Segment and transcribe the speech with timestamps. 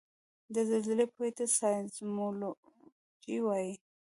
[0.53, 3.73] د زلزلې پوهې ته سایزمولوجي وايي